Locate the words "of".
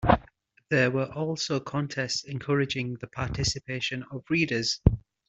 4.09-4.23